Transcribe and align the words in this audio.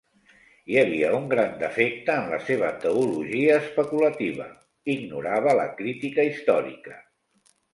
Hi 0.71 0.77
havia 0.83 1.09
un 1.17 1.25
gran 1.33 1.51
defecte 1.63 2.15
en 2.21 2.31
la 2.31 2.39
seva 2.47 2.71
teologia 2.85 3.59
especulativa: 3.65 4.49
ignorava 4.97 5.57
la 5.63 5.69
crítica 5.83 6.27
històrica. 6.33 6.99